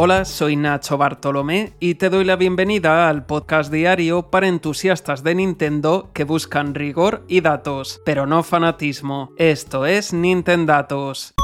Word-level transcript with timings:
Hola, 0.00 0.24
soy 0.24 0.54
Nacho 0.54 0.96
Bartolomé 0.96 1.72
y 1.80 1.96
te 1.96 2.08
doy 2.08 2.24
la 2.24 2.36
bienvenida 2.36 3.08
al 3.08 3.26
podcast 3.26 3.72
diario 3.72 4.30
para 4.30 4.46
entusiastas 4.46 5.24
de 5.24 5.34
Nintendo 5.34 6.10
que 6.12 6.22
buscan 6.22 6.76
rigor 6.76 7.24
y 7.26 7.40
datos, 7.40 8.00
pero 8.04 8.24
no 8.24 8.44
fanatismo. 8.44 9.32
Esto 9.38 9.86
es 9.86 10.12
Nintendatos. 10.12 11.34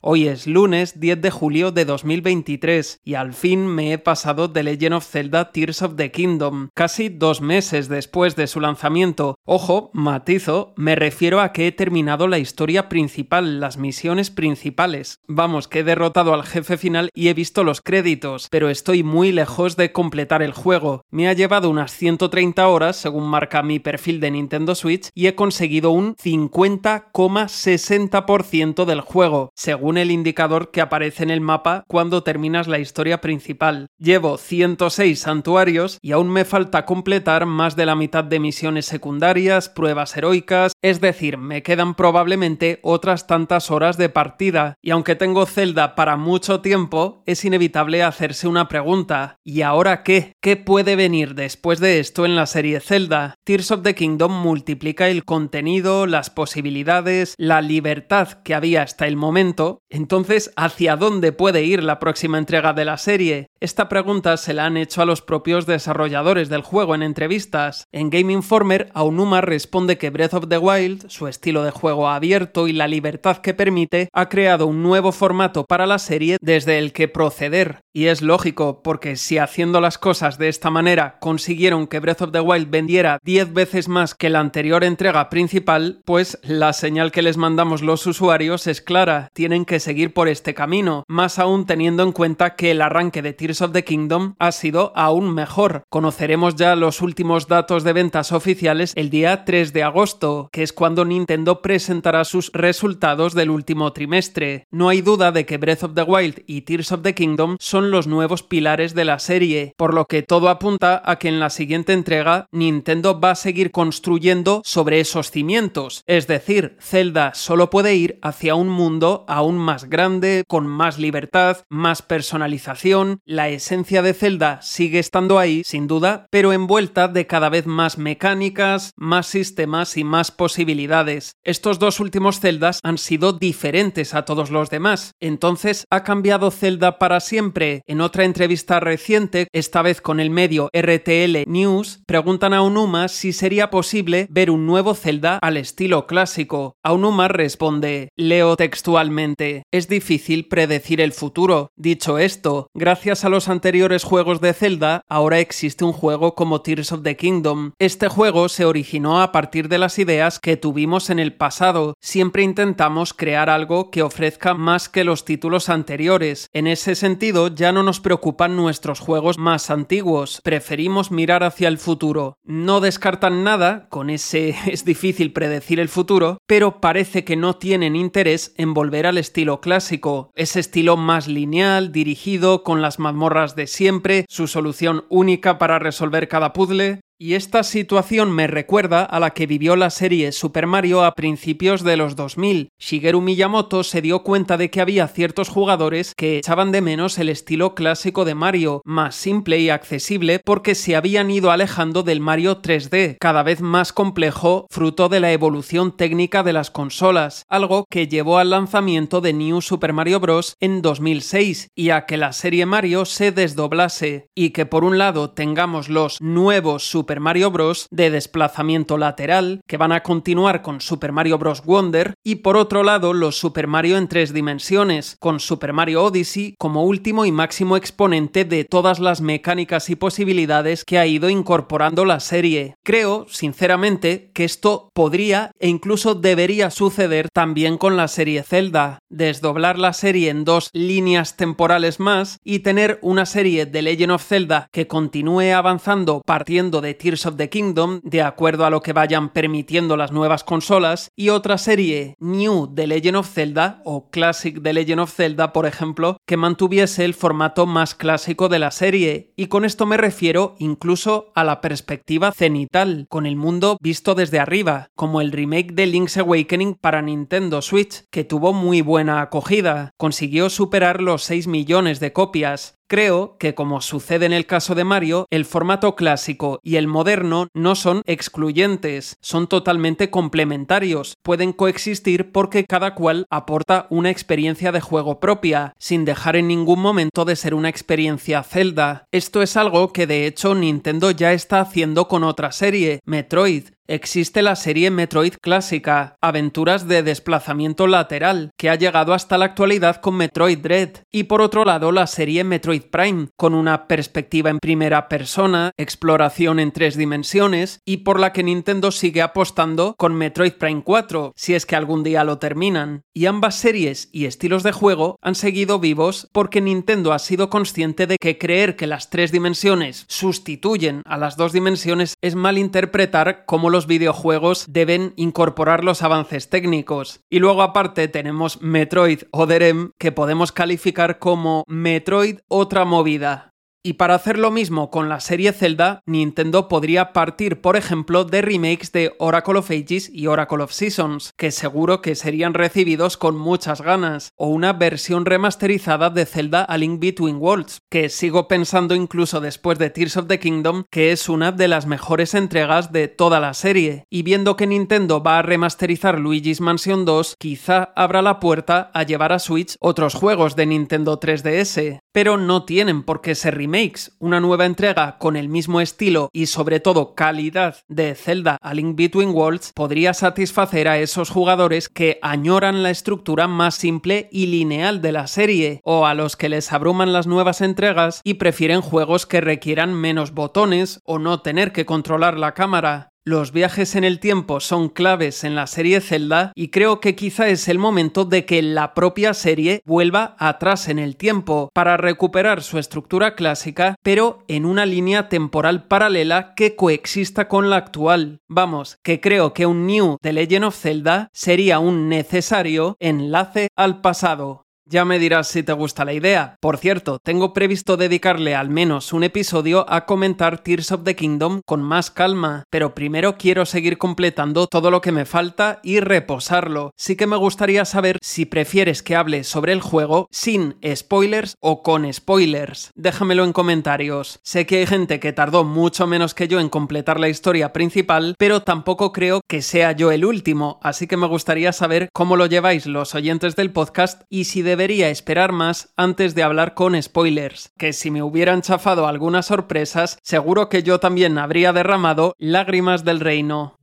Hoy 0.00 0.28
es 0.28 0.46
lunes 0.46 1.00
10 1.00 1.20
de 1.20 1.32
julio 1.32 1.72
de 1.72 1.84
2023 1.84 3.00
y 3.04 3.14
al 3.14 3.34
fin 3.34 3.66
me 3.66 3.92
he 3.92 3.98
pasado 3.98 4.48
The 4.48 4.62
Legend 4.62 4.94
of 4.94 5.04
Zelda 5.04 5.50
Tears 5.50 5.82
of 5.82 5.96
the 5.96 6.12
Kingdom, 6.12 6.68
casi 6.72 7.08
dos 7.08 7.40
meses 7.40 7.88
después 7.88 8.36
de 8.36 8.46
su 8.46 8.60
lanzamiento. 8.60 9.34
Ojo, 9.44 9.90
matizo, 9.92 10.72
me 10.76 10.94
refiero 10.94 11.40
a 11.40 11.52
que 11.52 11.66
he 11.66 11.72
terminado 11.72 12.28
la 12.28 12.38
historia 12.38 12.88
principal, 12.88 13.58
las 13.58 13.76
misiones 13.76 14.30
principales. 14.30 15.18
Vamos, 15.26 15.66
que 15.66 15.80
he 15.80 15.84
derrotado 15.84 16.32
al 16.32 16.44
jefe 16.44 16.76
final 16.76 17.10
y 17.12 17.26
he 17.26 17.34
visto 17.34 17.64
los 17.64 17.80
créditos, 17.80 18.46
pero 18.52 18.70
estoy 18.70 19.02
muy 19.02 19.32
lejos 19.32 19.76
de 19.76 19.90
completar 19.90 20.42
el 20.42 20.52
juego. 20.52 21.02
Me 21.10 21.26
ha 21.26 21.32
llevado 21.32 21.70
unas 21.70 21.92
130 21.92 22.68
horas, 22.68 22.94
según 22.94 23.28
marca 23.28 23.64
mi 23.64 23.80
perfil 23.80 24.20
de 24.20 24.30
Nintendo 24.30 24.76
Switch, 24.76 25.08
y 25.12 25.26
he 25.26 25.34
conseguido 25.34 25.90
un 25.90 26.14
50,60% 26.14 28.84
del 28.84 29.00
juego, 29.00 29.50
según 29.56 29.88
el 29.98 30.10
indicador 30.10 30.70
que 30.70 30.80
aparece 30.80 31.22
en 31.22 31.30
el 31.30 31.40
mapa 31.40 31.84
cuando 31.88 32.22
terminas 32.22 32.68
la 32.68 32.78
historia 32.78 33.20
principal. 33.20 33.88
Llevo 33.98 34.38
106 34.38 35.18
santuarios 35.18 35.98
y 36.00 36.12
aún 36.12 36.30
me 36.30 36.44
falta 36.44 36.84
completar 36.84 37.46
más 37.46 37.76
de 37.76 37.86
la 37.86 37.94
mitad 37.94 38.24
de 38.24 38.40
misiones 38.40 38.86
secundarias, 38.86 39.68
pruebas 39.68 40.16
heroicas, 40.16 40.72
es 40.82 41.00
decir, 41.00 41.38
me 41.38 41.62
quedan 41.62 41.94
probablemente 41.94 42.78
otras 42.82 43.26
tantas 43.26 43.70
horas 43.70 43.96
de 43.96 44.08
partida. 44.08 44.74
Y 44.82 44.90
aunque 44.90 45.16
tengo 45.16 45.46
Zelda 45.46 45.94
para 45.94 46.16
mucho 46.16 46.60
tiempo, 46.60 47.22
es 47.26 47.44
inevitable 47.44 48.02
hacerse 48.02 48.48
una 48.48 48.68
pregunta. 48.68 49.36
¿Y 49.44 49.62
ahora 49.62 50.02
qué? 50.02 50.32
¿Qué 50.40 50.56
puede 50.56 50.96
venir 50.96 51.34
después 51.34 51.80
de 51.80 52.00
esto 52.00 52.24
en 52.24 52.36
la 52.36 52.46
serie 52.46 52.80
Zelda? 52.80 53.34
Tears 53.44 53.70
of 53.70 53.82
the 53.82 53.94
Kingdom 53.94 54.32
multiplica 54.32 55.08
el 55.08 55.24
contenido, 55.24 56.06
las 56.06 56.30
posibilidades, 56.30 57.34
la 57.38 57.60
libertad 57.60 58.42
que 58.44 58.54
había 58.54 58.82
hasta 58.82 59.06
el 59.06 59.16
momento 59.16 59.80
entonces, 59.90 60.52
¿hacia 60.56 60.96
dónde 60.96 61.32
puede 61.32 61.64
ir 61.64 61.82
la 61.82 61.98
próxima 61.98 62.38
entrega 62.38 62.74
de 62.74 62.84
la 62.84 62.98
serie? 62.98 63.48
Esta 63.60 63.88
pregunta 63.88 64.36
se 64.36 64.52
la 64.52 64.66
han 64.66 64.76
hecho 64.76 65.00
a 65.00 65.06
los 65.06 65.22
propios 65.22 65.66
desarrolladores 65.66 66.48
del 66.48 66.62
juego 66.62 66.94
en 66.94 67.02
entrevistas. 67.02 67.84
En 67.90 68.10
Game 68.10 68.32
Informer, 68.32 68.90
Aonuma 68.94 69.40
responde 69.40 69.96
que 69.96 70.10
Breath 70.10 70.34
of 70.34 70.48
the 70.48 70.58
Wild, 70.58 71.08
su 71.08 71.26
estilo 71.26 71.62
de 71.62 71.70
juego 71.70 72.08
abierto 72.08 72.68
y 72.68 72.72
la 72.72 72.86
libertad 72.86 73.38
que 73.38 73.54
permite, 73.54 74.10
ha 74.12 74.28
creado 74.28 74.66
un 74.66 74.82
nuevo 74.82 75.10
formato 75.10 75.64
para 75.64 75.86
la 75.86 75.98
serie 75.98 76.36
desde 76.40 76.78
el 76.78 76.92
que 76.92 77.08
proceder. 77.08 77.80
Y 77.94 78.06
es 78.06 78.22
lógico, 78.22 78.82
porque 78.82 79.16
si 79.16 79.38
haciendo 79.38 79.80
las 79.80 79.98
cosas 79.98 80.38
de 80.38 80.48
esta 80.48 80.70
manera 80.70 81.16
consiguieron 81.18 81.86
que 81.86 81.98
Breath 81.98 82.22
of 82.22 82.32
the 82.32 82.40
Wild 82.40 82.70
vendiera 82.70 83.18
10 83.24 83.54
veces 83.54 83.88
más 83.88 84.14
que 84.14 84.30
la 84.30 84.40
anterior 84.40 84.84
entrega 84.84 85.30
principal, 85.30 86.00
pues 86.04 86.38
la 86.42 86.72
señal 86.74 87.10
que 87.10 87.22
les 87.22 87.36
mandamos 87.36 87.82
los 87.82 88.06
usuarios 88.06 88.66
es 88.66 88.80
clara, 88.82 89.30
tienen 89.32 89.64
que 89.64 89.77
seguir 89.80 90.12
por 90.12 90.28
este 90.28 90.54
camino, 90.54 91.04
más 91.08 91.38
aún 91.38 91.66
teniendo 91.66 92.02
en 92.02 92.12
cuenta 92.12 92.54
que 92.54 92.70
el 92.70 92.82
arranque 92.82 93.22
de 93.22 93.32
Tears 93.32 93.62
of 93.62 93.72
the 93.72 93.84
Kingdom 93.84 94.34
ha 94.38 94.52
sido 94.52 94.92
aún 94.96 95.34
mejor. 95.34 95.84
Conoceremos 95.88 96.56
ya 96.56 96.76
los 96.76 97.00
últimos 97.00 97.48
datos 97.48 97.84
de 97.84 97.92
ventas 97.92 98.32
oficiales 98.32 98.92
el 98.96 99.10
día 99.10 99.44
3 99.44 99.72
de 99.72 99.82
agosto, 99.82 100.48
que 100.52 100.62
es 100.62 100.72
cuando 100.72 101.04
Nintendo 101.04 101.62
presentará 101.62 102.24
sus 102.24 102.50
resultados 102.52 103.34
del 103.34 103.50
último 103.50 103.92
trimestre. 103.92 104.66
No 104.70 104.88
hay 104.88 105.00
duda 105.00 105.32
de 105.32 105.46
que 105.46 105.58
Breath 105.58 105.84
of 105.84 105.94
the 105.94 106.02
Wild 106.02 106.42
y 106.46 106.62
Tears 106.62 106.92
of 106.92 107.02
the 107.02 107.14
Kingdom 107.14 107.56
son 107.60 107.90
los 107.90 108.06
nuevos 108.06 108.42
pilares 108.42 108.94
de 108.94 109.04
la 109.04 109.18
serie, 109.18 109.74
por 109.76 109.94
lo 109.94 110.04
que 110.06 110.22
todo 110.22 110.48
apunta 110.48 111.02
a 111.04 111.16
que 111.16 111.28
en 111.28 111.40
la 111.40 111.50
siguiente 111.50 111.92
entrega 111.92 112.46
Nintendo 112.52 113.20
va 113.20 113.32
a 113.32 113.34
seguir 113.34 113.70
construyendo 113.70 114.62
sobre 114.64 115.00
esos 115.00 115.30
cimientos, 115.30 116.02
es 116.06 116.26
decir, 116.26 116.76
Zelda 116.80 117.32
solo 117.34 117.70
puede 117.70 117.94
ir 117.94 118.18
hacia 118.22 118.54
un 118.54 118.68
mundo 118.68 119.24
aún 119.28 119.56
más 119.56 119.67
grande, 119.76 120.44
con 120.48 120.66
más 120.66 120.98
libertad, 120.98 121.58
más 121.68 122.02
personalización. 122.02 123.20
La 123.24 123.48
esencia 123.48 124.02
de 124.02 124.14
Zelda 124.14 124.60
sigue 124.62 124.98
estando 124.98 125.38
ahí, 125.38 125.62
sin 125.64 125.86
duda, 125.86 126.26
pero 126.30 126.52
envuelta 126.52 127.08
de 127.08 127.26
cada 127.26 127.48
vez 127.48 127.66
más 127.66 127.98
mecánicas, 127.98 128.92
más 128.96 129.26
sistemas 129.26 129.96
y 129.96 130.04
más 130.04 130.30
posibilidades. 130.30 131.36
Estos 131.44 131.78
dos 131.78 132.00
últimos 132.00 132.40
Zeldas 132.40 132.80
han 132.82 132.98
sido 132.98 133.32
diferentes 133.32 134.14
a 134.14 134.24
todos 134.24 134.50
los 134.50 134.70
demás. 134.70 135.12
Entonces, 135.20 135.84
¿ha 135.90 136.02
cambiado 136.02 136.50
Zelda 136.50 136.98
para 136.98 137.20
siempre? 137.20 137.82
En 137.86 138.00
otra 138.00 138.24
entrevista 138.24 138.80
reciente, 138.80 139.48
esta 139.52 139.82
vez 139.82 140.00
con 140.00 140.20
el 140.20 140.30
medio 140.30 140.70
RTL 140.72 141.44
News, 141.46 142.02
preguntan 142.06 142.54
a 142.54 142.62
Onuma 142.62 143.08
si 143.08 143.32
sería 143.32 143.70
posible 143.70 144.26
ver 144.30 144.50
un 144.50 144.66
nuevo 144.66 144.94
Zelda 144.94 145.38
al 145.42 145.56
estilo 145.56 146.06
clásico. 146.06 146.76
Aonuma 146.82 147.28
responde, 147.28 148.10
leo 148.16 148.56
textualmente, 148.56 149.57
es 149.70 149.88
difícil 149.88 150.48
predecir 150.48 151.00
el 151.00 151.12
futuro. 151.12 151.70
Dicho 151.76 152.18
esto, 152.18 152.68
gracias 152.74 153.24
a 153.24 153.28
los 153.28 153.48
anteriores 153.48 154.04
juegos 154.04 154.40
de 154.40 154.52
Zelda, 154.52 155.02
ahora 155.08 155.38
existe 155.38 155.84
un 155.84 155.92
juego 155.92 156.34
como 156.34 156.62
Tears 156.62 156.92
of 156.92 157.02
the 157.02 157.16
Kingdom. 157.16 157.72
Este 157.78 158.08
juego 158.08 158.48
se 158.48 158.64
originó 158.64 159.22
a 159.22 159.32
partir 159.32 159.68
de 159.68 159.78
las 159.78 159.98
ideas 159.98 160.38
que 160.38 160.56
tuvimos 160.56 161.10
en 161.10 161.18
el 161.18 161.34
pasado. 161.34 161.94
Siempre 162.00 162.42
intentamos 162.42 163.14
crear 163.14 163.50
algo 163.50 163.90
que 163.90 164.02
ofrezca 164.02 164.54
más 164.54 164.88
que 164.88 165.04
los 165.04 165.24
títulos 165.24 165.68
anteriores. 165.68 166.48
En 166.52 166.66
ese 166.66 166.94
sentido, 166.94 167.48
ya 167.48 167.72
no 167.72 167.82
nos 167.82 168.00
preocupan 168.00 168.56
nuestros 168.56 169.00
juegos 169.00 169.38
más 169.38 169.70
antiguos. 169.70 170.40
Preferimos 170.42 171.10
mirar 171.10 171.44
hacia 171.44 171.68
el 171.68 171.78
futuro. 171.78 172.38
No 172.44 172.80
descartan 172.80 173.44
nada, 173.44 173.88
con 173.88 174.10
ese 174.10 174.54
es 174.66 174.84
difícil 174.84 175.32
predecir 175.32 175.80
el 175.80 175.88
futuro, 175.88 176.38
pero 176.46 176.80
parece 176.80 177.24
que 177.24 177.36
no 177.36 177.56
tienen 177.56 177.96
interés 177.96 178.54
en 178.56 178.74
volver 178.74 179.06
al 179.06 179.18
estilo 179.18 179.47
estilo 179.48 179.60
clásico, 179.62 180.30
ese 180.34 180.60
estilo 180.60 180.98
más 180.98 181.26
lineal, 181.26 181.90
dirigido, 181.90 182.62
con 182.62 182.82
las 182.82 182.98
mazmorras 182.98 183.56
de 183.56 183.66
siempre, 183.66 184.26
su 184.28 184.46
solución 184.46 185.06
única 185.08 185.56
para 185.56 185.78
resolver 185.78 186.28
cada 186.28 186.52
puzzle, 186.52 187.00
y 187.20 187.34
esta 187.34 187.64
situación 187.64 188.30
me 188.30 188.46
recuerda 188.46 189.02
a 189.02 189.18
la 189.18 189.30
que 189.30 189.46
vivió 189.46 189.74
la 189.74 189.90
serie 189.90 190.30
Super 190.30 190.68
Mario 190.68 191.04
a 191.04 191.14
principios 191.14 191.82
de 191.82 191.96
los 191.96 192.14
2000. 192.14 192.70
Shigeru 192.78 193.20
Miyamoto 193.20 193.82
se 193.82 194.00
dio 194.00 194.22
cuenta 194.22 194.56
de 194.56 194.70
que 194.70 194.80
había 194.80 195.08
ciertos 195.08 195.48
jugadores 195.48 196.14
que 196.14 196.38
echaban 196.38 196.70
de 196.70 196.80
menos 196.80 197.18
el 197.18 197.28
estilo 197.28 197.74
clásico 197.74 198.24
de 198.24 198.36
Mario, 198.36 198.82
más 198.84 199.16
simple 199.16 199.58
y 199.58 199.68
accesible 199.70 200.40
porque 200.44 200.76
se 200.76 200.94
habían 200.94 201.30
ido 201.32 201.50
alejando 201.50 202.04
del 202.04 202.20
Mario 202.20 202.62
3D, 202.62 203.16
cada 203.18 203.42
vez 203.42 203.60
más 203.60 203.92
complejo, 203.92 204.68
fruto 204.70 205.08
de 205.08 205.18
la 205.18 205.32
evolución 205.32 205.96
técnica 205.96 206.44
de 206.44 206.52
las 206.52 206.70
consolas, 206.70 207.44
algo 207.48 207.84
que 207.90 208.06
llevó 208.06 208.38
al 208.38 208.50
lanzamiento 208.50 209.20
de 209.20 209.32
New 209.32 209.60
Super 209.60 209.92
Mario 209.92 210.20
Bros. 210.20 210.54
en 210.60 210.82
2006 210.82 211.70
y 211.74 211.90
a 211.90 212.06
que 212.06 212.16
la 212.16 212.32
serie 212.32 212.64
Mario 212.64 213.04
se 213.06 213.32
desdoblase, 213.32 214.28
y 214.36 214.50
que 214.50 214.66
por 214.66 214.84
un 214.84 214.98
lado 214.98 215.30
tengamos 215.30 215.88
los 215.88 216.20
nuevos 216.20 216.88
Super 216.88 217.07
Super 217.08 217.20
Mario 217.20 217.50
Bros. 217.50 217.86
de 217.90 218.10
desplazamiento 218.10 218.98
lateral, 218.98 219.62
que 219.66 219.78
van 219.78 219.92
a 219.92 220.02
continuar 220.02 220.60
con 220.60 220.82
Super 220.82 221.10
Mario 221.10 221.38
Bros. 221.38 221.64
Wonder, 221.64 222.12
y 222.22 222.34
por 222.34 222.58
otro 222.58 222.82
lado 222.82 223.14
los 223.14 223.38
Super 223.38 223.66
Mario 223.66 223.96
en 223.96 224.08
tres 224.08 224.34
dimensiones, 224.34 225.16
con 225.18 225.40
Super 225.40 225.72
Mario 225.72 226.04
Odyssey 226.04 226.54
como 226.58 226.84
último 226.84 227.24
y 227.24 227.32
máximo 227.32 227.78
exponente 227.78 228.44
de 228.44 228.64
todas 228.64 228.98
las 228.98 229.22
mecánicas 229.22 229.88
y 229.88 229.96
posibilidades 229.96 230.84
que 230.84 230.98
ha 230.98 231.06
ido 231.06 231.30
incorporando 231.30 232.04
la 232.04 232.20
serie. 232.20 232.74
Creo, 232.84 233.24
sinceramente, 233.26 234.30
que 234.34 234.44
esto 234.44 234.90
podría 234.92 235.52
e 235.58 235.68
incluso 235.68 236.14
debería 236.14 236.70
suceder 236.70 237.28
también 237.32 237.78
con 237.78 237.96
la 237.96 238.08
serie 238.08 238.42
Zelda, 238.42 238.98
desdoblar 239.08 239.78
la 239.78 239.94
serie 239.94 240.28
en 240.28 240.44
dos 240.44 240.68
líneas 240.74 241.38
temporales 241.38 242.00
más 242.00 242.36
y 242.44 242.58
tener 242.58 242.98
una 243.00 243.24
serie 243.24 243.64
de 243.64 243.80
Legend 243.80 244.12
of 244.12 244.26
Zelda 244.26 244.68
que 244.72 244.86
continúe 244.86 245.54
avanzando 245.54 246.20
partiendo 246.26 246.82
de 246.82 246.97
Tears 246.98 247.24
of 247.26 247.36
the 247.36 247.48
Kingdom 247.48 248.00
de 248.02 248.22
acuerdo 248.22 248.66
a 248.66 248.70
lo 248.70 248.82
que 248.82 248.92
vayan 248.92 249.30
permitiendo 249.30 249.96
las 249.96 250.12
nuevas 250.12 250.44
consolas 250.44 251.10
y 251.16 251.30
otra 251.30 251.56
serie 251.56 252.16
New 252.18 252.68
de 252.72 252.86
Legend 252.86 253.16
of 253.16 253.32
Zelda 253.32 253.80
o 253.84 254.10
Classic 254.10 254.60
de 254.60 254.72
Legend 254.72 255.00
of 255.00 255.14
Zelda 255.14 255.52
por 255.52 255.66
ejemplo 255.66 256.18
que 256.26 256.36
mantuviese 256.36 257.04
el 257.04 257.14
formato 257.14 257.66
más 257.66 257.94
clásico 257.94 258.48
de 258.48 258.58
la 258.58 258.70
serie. 258.70 259.32
Y 259.36 259.46
con 259.46 259.64
esto 259.64 259.86
me 259.86 259.96
refiero 259.96 260.56
incluso 260.58 261.32
a 261.34 261.44
la 261.44 261.60
perspectiva 261.60 262.32
cenital 262.32 263.06
con 263.08 263.26
el 263.26 263.36
mundo 263.36 263.78
visto 263.80 264.14
desde 264.14 264.40
arriba 264.40 264.90
como 264.94 265.20
el 265.20 265.32
remake 265.32 265.72
de 265.72 265.86
Link's 265.86 266.16
Awakening 266.16 266.74
para 266.74 267.02
Nintendo 267.02 267.62
Switch 267.62 268.04
que 268.10 268.24
tuvo 268.24 268.52
muy 268.52 268.82
buena 268.82 269.20
acogida. 269.20 269.90
Consiguió 269.96 270.50
superar 270.50 271.00
los 271.00 271.22
6 271.24 271.46
millones 271.46 272.00
de 272.00 272.12
copias 272.12 272.77
Creo 272.88 273.36
que, 273.38 273.54
como 273.54 273.82
sucede 273.82 274.24
en 274.24 274.32
el 274.32 274.46
caso 274.46 274.74
de 274.74 274.82
Mario, 274.82 275.26
el 275.30 275.44
formato 275.44 275.94
clásico 275.94 276.58
y 276.62 276.76
el 276.76 276.86
moderno 276.86 277.48
no 277.52 277.74
son 277.74 278.00
excluyentes, 278.06 279.18
son 279.20 279.46
totalmente 279.46 280.08
complementarios, 280.08 281.18
pueden 281.22 281.52
coexistir 281.52 282.32
porque 282.32 282.64
cada 282.64 282.94
cual 282.94 283.26
aporta 283.28 283.88
una 283.90 284.08
experiencia 284.08 284.72
de 284.72 284.80
juego 284.80 285.20
propia, 285.20 285.74
sin 285.78 286.06
dejar 286.06 286.36
en 286.36 286.48
ningún 286.48 286.80
momento 286.80 287.26
de 287.26 287.36
ser 287.36 287.52
una 287.52 287.68
experiencia 287.68 288.42
Zelda. 288.42 289.04
Esto 289.12 289.42
es 289.42 289.58
algo 289.58 289.92
que 289.92 290.06
de 290.06 290.26
hecho 290.26 290.54
Nintendo 290.54 291.10
ya 291.10 291.34
está 291.34 291.60
haciendo 291.60 292.08
con 292.08 292.24
otra 292.24 292.52
serie, 292.52 293.00
Metroid, 293.04 293.64
Existe 293.90 294.42
la 294.42 294.54
serie 294.54 294.90
Metroid 294.90 295.32
clásica, 295.40 296.18
aventuras 296.20 296.86
de 296.86 297.02
desplazamiento 297.02 297.86
lateral, 297.86 298.50
que 298.58 298.68
ha 298.68 298.74
llegado 298.74 299.14
hasta 299.14 299.38
la 299.38 299.46
actualidad 299.46 300.02
con 300.02 300.14
Metroid 300.14 300.58
Dread, 300.58 300.90
y 301.10 301.22
por 301.22 301.40
otro 301.40 301.64
lado 301.64 301.90
la 301.90 302.06
serie 302.06 302.44
Metroid 302.44 302.82
Prime, 302.82 303.28
con 303.38 303.54
una 303.54 303.88
perspectiva 303.88 304.50
en 304.50 304.58
primera 304.58 305.08
persona, 305.08 305.72
exploración 305.78 306.60
en 306.60 306.70
tres 306.70 306.98
dimensiones, 306.98 307.80
y 307.86 307.98
por 307.98 308.20
la 308.20 308.34
que 308.34 308.42
Nintendo 308.42 308.90
sigue 308.90 309.22
apostando 309.22 309.94
con 309.96 310.14
Metroid 310.14 310.52
Prime 310.52 310.82
4, 310.84 311.32
si 311.34 311.54
es 311.54 311.64
que 311.64 311.74
algún 311.74 312.02
día 312.02 312.24
lo 312.24 312.38
terminan. 312.38 313.04
Y 313.14 313.24
ambas 313.24 313.54
series 313.54 314.10
y 314.12 314.26
estilos 314.26 314.64
de 314.64 314.72
juego 314.72 315.16
han 315.22 315.34
seguido 315.34 315.78
vivos 315.78 316.28
porque 316.32 316.60
Nintendo 316.60 317.14
ha 317.14 317.18
sido 317.18 317.48
consciente 317.48 318.06
de 318.06 318.18
que 318.20 318.36
creer 318.36 318.76
que 318.76 318.86
las 318.86 319.08
tres 319.08 319.32
dimensiones 319.32 320.04
sustituyen 320.08 321.00
a 321.06 321.16
las 321.16 321.38
dos 321.38 321.54
dimensiones 321.54 322.16
es 322.20 322.34
malinterpretar 322.34 323.44
cómo 323.46 323.70
los 323.78 323.86
videojuegos 323.86 324.64
deben 324.68 325.12
incorporar 325.14 325.84
los 325.84 326.02
avances 326.02 326.48
técnicos. 326.48 327.20
Y 327.30 327.38
luego 327.38 327.62
aparte 327.62 328.08
tenemos 328.08 328.60
Metroid 328.60 329.22
Other 329.30 329.92
que 329.98 330.10
podemos 330.10 330.50
calificar 330.50 331.20
como 331.20 331.62
Metroid 331.68 332.40
otra 332.48 332.84
movida. 332.84 333.54
Y 333.84 333.92
para 333.94 334.16
hacer 334.16 334.38
lo 334.38 334.50
mismo 334.50 334.90
con 334.90 335.08
la 335.08 335.20
serie 335.20 335.52
Zelda, 335.52 336.02
Nintendo 336.04 336.66
podría 336.66 337.12
partir, 337.12 337.60
por 337.60 337.76
ejemplo, 337.76 338.24
de 338.24 338.42
remakes 338.42 338.90
de 338.90 339.14
Oracle 339.18 339.60
of 339.60 339.70
Ages 339.70 340.10
y 340.12 340.26
Oracle 340.26 340.64
of 340.64 340.72
Seasons, 340.72 341.32
que 341.36 341.52
seguro 341.52 342.02
que 342.02 342.16
serían 342.16 342.54
recibidos 342.54 343.16
con 343.16 343.38
muchas 343.38 343.80
ganas, 343.80 344.32
o 344.36 344.48
una 344.48 344.72
versión 344.72 345.26
remasterizada 345.26 346.10
de 346.10 346.26
Zelda 346.26 346.64
A 346.64 346.76
Link 346.76 346.98
Between 347.00 347.36
Worlds, 347.36 347.82
que 347.88 348.08
sigo 348.08 348.48
pensando 348.48 348.96
incluso 348.96 349.40
después 349.40 349.78
de 349.78 349.90
Tears 349.90 350.16
of 350.16 350.26
the 350.26 350.40
Kingdom 350.40 350.84
que 350.90 351.12
es 351.12 351.28
una 351.28 351.52
de 351.52 351.68
las 351.68 351.86
mejores 351.86 352.34
entregas 352.34 352.90
de 352.92 353.06
toda 353.06 353.38
la 353.38 353.54
serie, 353.54 354.04
y 354.10 354.22
viendo 354.22 354.56
que 354.56 354.66
Nintendo 354.66 355.22
va 355.22 355.38
a 355.38 355.42
remasterizar 355.42 356.18
Luigi's 356.18 356.60
Mansion 356.60 357.04
2, 357.04 357.36
quizá 357.38 357.92
abra 357.94 358.22
la 358.22 358.40
puerta 358.40 358.90
a 358.92 359.04
llevar 359.04 359.32
a 359.32 359.38
Switch 359.38 359.76
otros 359.78 360.14
juegos 360.14 360.56
de 360.56 360.66
Nintendo 360.66 361.20
3DS, 361.20 362.00
pero 362.12 362.36
no 362.36 362.64
tienen 362.64 363.04
por 363.04 363.20
qué 363.20 363.36
ser 363.36 363.56
remakes. 363.68 364.12
Una 364.18 364.40
nueva 364.40 364.64
entrega 364.64 365.18
con 365.18 365.36
el 365.36 365.48
mismo 365.48 365.82
estilo 365.82 366.30
y 366.32 366.46
sobre 366.46 366.80
todo 366.80 367.14
calidad 367.14 367.76
de 367.88 368.14
Zelda 368.14 368.56
A 368.62 368.72
Link 368.72 368.96
Between 368.96 369.30
Worlds 369.30 369.72
podría 369.74 370.14
satisfacer 370.14 370.88
a 370.88 370.98
esos 370.98 371.28
jugadores 371.28 371.90
que 371.90 372.18
añoran 372.22 372.82
la 372.82 372.90
estructura 372.90 373.46
más 373.46 373.74
simple 373.74 374.28
y 374.32 374.46
lineal 374.46 375.02
de 375.02 375.12
la 375.12 375.26
serie 375.26 375.80
o 375.84 376.06
a 376.06 376.14
los 376.14 376.36
que 376.36 376.48
les 376.48 376.72
abruman 376.72 377.12
las 377.12 377.26
nuevas 377.26 377.60
entregas 377.60 378.22
y 378.24 378.34
prefieren 378.34 378.80
juegos 378.80 379.26
que 379.26 379.42
requieran 379.42 379.92
menos 379.92 380.32
botones 380.32 381.00
o 381.04 381.18
no 381.18 381.42
tener 381.42 381.72
que 381.72 381.84
controlar 381.84 382.38
la 382.38 382.54
cámara. 382.54 383.07
Los 383.24 383.52
viajes 383.52 383.94
en 383.94 384.04
el 384.04 384.20
tiempo 384.20 384.58
son 384.60 384.88
claves 384.88 385.44
en 385.44 385.54
la 385.54 385.66
serie 385.66 386.00
Zelda 386.00 386.52
y 386.54 386.68
creo 386.68 387.00
que 387.00 387.14
quizá 387.14 387.48
es 387.48 387.68
el 387.68 387.78
momento 387.78 388.24
de 388.24 388.46
que 388.46 388.62
la 388.62 388.94
propia 388.94 389.34
serie 389.34 389.82
vuelva 389.84 390.34
atrás 390.38 390.88
en 390.88 390.98
el 390.98 391.16
tiempo 391.16 391.68
para 391.74 391.96
recuperar 391.96 392.62
su 392.62 392.78
estructura 392.78 393.34
clásica, 393.34 393.96
pero 394.02 394.44
en 394.48 394.64
una 394.64 394.86
línea 394.86 395.28
temporal 395.28 395.86
paralela 395.88 396.54
que 396.54 396.74
coexista 396.74 397.48
con 397.48 397.68
la 397.68 397.76
actual. 397.76 398.38
Vamos, 398.48 398.96
que 399.02 399.20
creo 399.20 399.52
que 399.52 399.66
un 399.66 399.86
New 399.86 400.16
The 400.22 400.32
Legend 400.32 400.64
of 400.64 400.80
Zelda 400.80 401.28
sería 401.32 401.80
un 401.80 402.08
necesario 402.08 402.96
enlace 402.98 403.68
al 403.76 404.00
pasado. 404.00 404.67
Ya 404.90 405.04
me 405.04 405.18
dirás 405.18 405.48
si 405.48 405.62
te 405.62 405.74
gusta 405.74 406.06
la 406.06 406.14
idea. 406.14 406.56
Por 406.60 406.78
cierto, 406.78 407.18
tengo 407.22 407.52
previsto 407.52 407.98
dedicarle 407.98 408.54
al 408.54 408.70
menos 408.70 409.12
un 409.12 409.22
episodio 409.22 409.84
a 409.86 410.06
comentar 410.06 410.62
Tears 410.62 410.92
of 410.92 411.04
the 411.04 411.14
Kingdom 411.14 411.60
con 411.66 411.82
más 411.82 412.10
calma, 412.10 412.64
pero 412.70 412.94
primero 412.94 413.36
quiero 413.36 413.66
seguir 413.66 413.98
completando 413.98 414.66
todo 414.66 414.90
lo 414.90 415.02
que 415.02 415.12
me 415.12 415.26
falta 415.26 415.80
y 415.82 416.00
reposarlo. 416.00 416.92
Sí 416.96 417.16
que 417.16 417.26
me 417.26 417.36
gustaría 417.36 417.84
saber 417.84 418.16
si 418.22 418.46
prefieres 418.46 419.02
que 419.02 419.14
hable 419.14 419.44
sobre 419.44 419.74
el 419.74 419.82
juego 419.82 420.26
sin 420.30 420.76
spoilers 420.96 421.56
o 421.60 421.82
con 421.82 422.10
spoilers. 422.10 422.90
Déjamelo 422.94 423.44
en 423.44 423.52
comentarios. 423.52 424.40
Sé 424.42 424.64
que 424.64 424.78
hay 424.78 424.86
gente 424.86 425.20
que 425.20 425.34
tardó 425.34 425.64
mucho 425.64 426.06
menos 426.06 426.32
que 426.32 426.48
yo 426.48 426.60
en 426.60 426.70
completar 426.70 427.20
la 427.20 427.28
historia 427.28 427.74
principal, 427.74 428.36
pero 428.38 428.62
tampoco 428.62 429.12
creo 429.12 429.42
que 429.46 429.60
sea 429.60 429.92
yo 429.92 430.12
el 430.12 430.24
último, 430.24 430.80
así 430.82 431.06
que 431.06 431.18
me 431.18 431.26
gustaría 431.26 431.74
saber 431.74 432.08
cómo 432.14 432.36
lo 432.36 432.46
lleváis 432.46 432.86
los 432.86 433.14
oyentes 433.14 433.54
del 433.54 433.70
podcast 433.70 434.22
y 434.30 434.44
si 434.44 434.62
de 434.62 434.77
debería 434.78 435.10
esperar 435.10 435.50
más 435.50 435.92
antes 435.96 436.36
de 436.36 436.44
hablar 436.44 436.74
con 436.74 437.02
spoilers, 437.02 437.72
que 437.76 437.92
si 437.92 438.12
me 438.12 438.22
hubieran 438.22 438.62
chafado 438.62 439.08
algunas 439.08 439.46
sorpresas, 439.46 440.20
seguro 440.22 440.68
que 440.68 440.84
yo 440.84 441.00
también 441.00 441.36
habría 441.36 441.72
derramado 441.72 442.36
lágrimas 442.38 443.04
del 443.04 443.18
reino. 443.18 443.77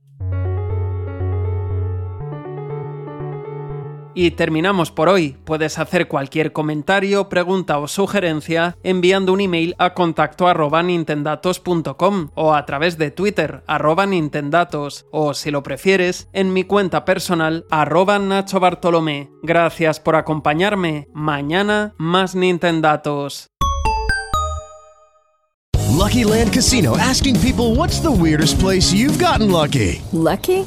Y 4.18 4.30
terminamos 4.30 4.90
por 4.90 5.10
hoy. 5.10 5.36
Puedes 5.44 5.78
hacer 5.78 6.08
cualquier 6.08 6.54
comentario, 6.54 7.28
pregunta 7.28 7.78
o 7.78 7.86
sugerencia 7.86 8.78
enviando 8.82 9.30
un 9.34 9.42
email 9.42 9.74
a 9.78 9.92
contacto 9.92 10.48
arroba 10.48 10.82
nintendatos.com 10.82 12.30
o 12.34 12.54
a 12.54 12.64
través 12.64 12.96
de 12.96 13.10
Twitter 13.10 13.62
arroba 13.66 14.06
nintendatos 14.06 15.04
o 15.12 15.34
si 15.34 15.50
lo 15.50 15.62
prefieres 15.62 16.30
en 16.32 16.54
mi 16.54 16.64
cuenta 16.64 17.04
personal 17.04 17.66
arroba 17.70 18.18
Nacho 18.18 18.58
Bartolomé. 18.58 19.28
Gracias 19.42 20.00
por 20.00 20.16
acompañarme. 20.16 21.08
Mañana 21.12 21.92
más 21.98 22.34
Nintendatos. 22.34 23.48
Lucky 25.90 26.24
Land 26.24 26.54
Casino 26.54 26.96
asking 26.96 27.38
people 27.40 27.74
what's 27.74 28.00
the 28.00 28.10
weirdest 28.10 28.58
place 28.60 28.94
you've 28.94 29.18
gotten 29.18 29.50
lucky? 29.50 30.00
Lucky? 30.12 30.66